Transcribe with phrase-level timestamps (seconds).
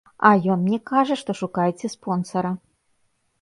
[0.27, 2.51] А ён мне кажа, што шукайце спонсара.